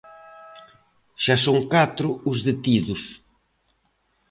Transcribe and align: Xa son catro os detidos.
Xa 1.23 1.35
son 1.45 1.59
catro 1.73 2.09
os 2.29 2.37
detidos. 2.47 3.01